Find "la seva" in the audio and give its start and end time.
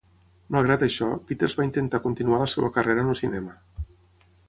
2.45-2.73